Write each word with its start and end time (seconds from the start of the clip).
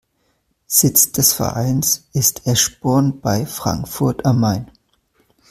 Sitz 0.65 1.11
des 1.11 1.31
Vereins 1.31 2.07
ist 2.11 2.47
Eschborn 2.47 3.19
bei 3.21 3.45
Frankfurt 3.45 4.25
am 4.25 4.39
Main. 4.39 4.71